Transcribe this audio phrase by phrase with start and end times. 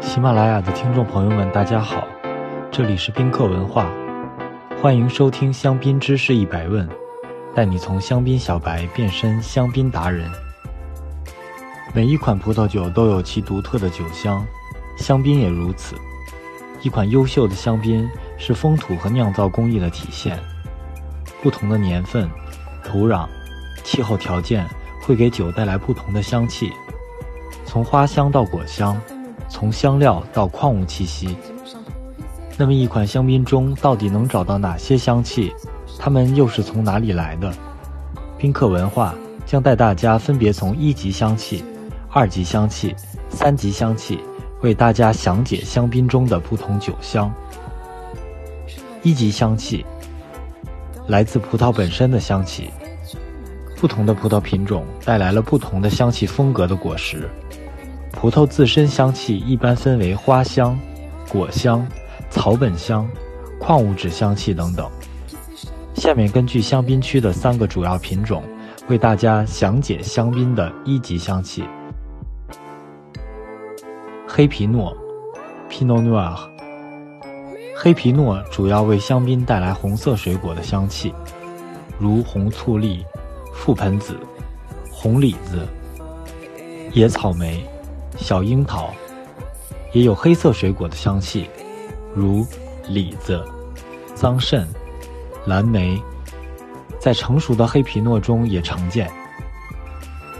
[0.00, 2.06] 喜马拉雅的听众朋友们，大家好，
[2.70, 3.90] 这里是宾客文化，
[4.80, 6.88] 欢迎收听香槟知识一百问，
[7.54, 10.28] 带你从香槟小白变身香槟达人。
[11.94, 14.44] 每一款葡萄酒都有其独特的酒香，
[14.96, 15.94] 香槟也如此。
[16.80, 18.08] 一款优秀的香槟
[18.38, 20.38] 是风土和酿造工艺的体现，
[21.42, 22.28] 不同的年份、
[22.82, 23.28] 土壤、
[23.84, 24.66] 气候条件
[25.02, 26.72] 会给酒带来不同的香气，
[27.66, 28.98] 从花香到果香。
[29.50, 31.36] 从香料到矿物气息，
[32.56, 35.52] 那么一款香槟中到底能找到哪些香气？
[35.98, 37.52] 它们又是从哪里来的？
[38.38, 41.64] 宾客文化将带大家分别从一级香气、
[42.08, 42.94] 二级香气、
[43.28, 44.20] 三级香气，
[44.62, 47.30] 为大家详解香槟中的不同酒香。
[49.02, 49.84] 一级香气
[51.08, 52.70] 来自葡萄本身的香气，
[53.76, 57.28] 不同的葡萄品种带来了不同的香气风格的果实。
[58.12, 60.78] 葡萄自身香气一般分为花香、
[61.28, 61.86] 果香、
[62.28, 63.08] 草本香、
[63.58, 64.88] 矿物质香气等等。
[65.94, 68.42] 下面根据香槟区的三个主要品种，
[68.88, 71.64] 为大家详解香槟的一级香气。
[74.26, 74.96] 黑皮诺
[75.70, 76.38] （Pinot Noir）。
[77.76, 81.14] 黑皮诺主要为香槟带来红色水果的香气，
[81.98, 83.04] 如红醋栗、
[83.54, 84.14] 覆盆子、
[84.90, 85.66] 红李子、
[86.92, 87.66] 野草莓。
[88.16, 88.90] 小樱桃，
[89.92, 91.48] 也有黑色水果的香气，
[92.14, 92.46] 如
[92.88, 93.42] 李子、
[94.14, 94.64] 桑葚、
[95.46, 96.00] 蓝莓，
[96.98, 99.10] 在成熟的黑皮诺中也常见。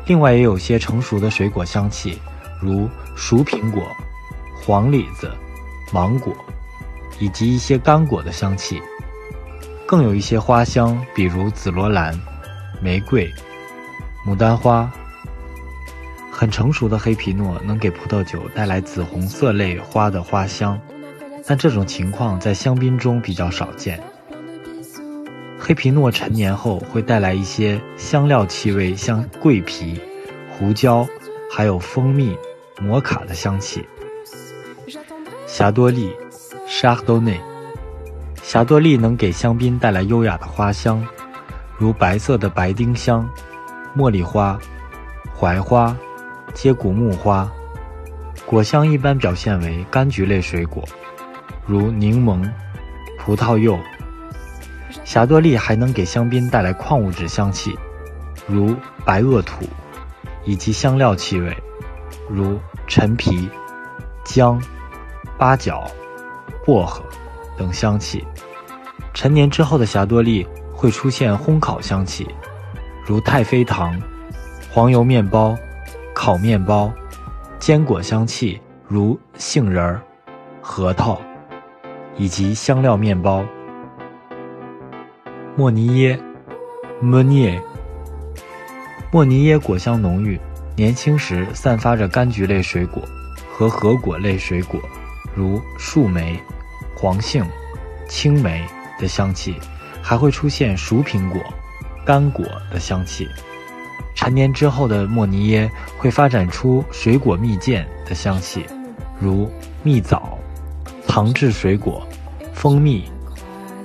[0.07, 2.19] 另外，也有些成熟的水果香气，
[2.61, 3.83] 如熟苹果、
[4.65, 5.31] 黄李子、
[5.93, 6.35] 芒果，
[7.19, 8.81] 以及一些干果的香气。
[9.87, 12.19] 更有一些花香，比如紫罗兰、
[12.81, 13.33] 玫瑰、
[14.27, 14.91] 牡丹花。
[16.41, 20.81] 很成熟的黑皮诺能给葡萄酒带来紫红色类花的花香，
[21.47, 24.03] 但这种情况在香槟中比较少见。
[25.59, 30.01] 黑皮诺陈年后会带来一些香料气味，像桂皮、
[30.49, 31.07] 胡椒，
[31.53, 32.35] 还有蜂蜜、
[32.81, 33.87] 摩卡的香气。
[35.47, 36.11] 霞多丽
[36.67, 37.39] （Chardonnay），
[38.43, 41.07] 霞多丽能给香槟带来优雅的花香，
[41.77, 43.29] 如白色的白丁香、
[43.95, 44.59] 茉莉花、
[45.39, 45.95] 槐花。
[46.55, 47.51] 接骨木花，
[48.45, 50.85] 果香一般表现为柑橘类水果，
[51.67, 52.49] 如柠檬、
[53.19, 53.79] 葡萄柚。
[55.05, 57.77] 霞多丽还能给香槟带来矿物质香气，
[58.47, 58.75] 如
[59.05, 59.65] 白垩土，
[60.45, 61.57] 以及香料气味，
[62.29, 63.49] 如陈皮、
[64.25, 64.61] 姜、
[65.39, 65.89] 八角、
[66.65, 67.03] 薄荷
[67.57, 68.25] 等香气。
[69.15, 72.29] 陈年之后的霞多丽会出现烘烤香气，
[73.07, 74.01] 如太妃糖、
[74.71, 75.57] 黄油面包。
[76.23, 76.93] 烤面包，
[77.59, 80.03] 坚果香气如杏仁儿、
[80.61, 81.19] 核桃，
[82.15, 83.43] 以及香料面包。
[85.57, 86.21] 莫尼耶
[87.01, 87.61] m o n i e
[89.11, 90.39] 莫尼耶果香浓郁，
[90.77, 93.03] 年轻时散发着柑橘类水果
[93.51, 94.79] 和核果类水果，
[95.35, 96.39] 如树莓、
[96.95, 97.43] 黄杏、
[98.07, 98.67] 青梅
[98.99, 99.55] 的香气，
[100.03, 101.41] 还会出现熟苹果、
[102.05, 103.27] 干果的香气。
[104.21, 108.67] 陈年之后的莫尼耶会发展出水果蜜饯的香气，
[109.19, 109.51] 如
[109.83, 110.39] 蜜枣、
[111.09, 112.07] 糖制水果、
[112.53, 113.05] 蜂蜜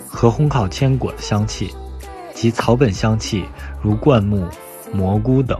[0.09, 1.73] 和烘烤坚果的香气，
[2.33, 3.45] 及草本香气
[3.81, 4.45] 如灌木、
[4.93, 5.57] 蘑菇等。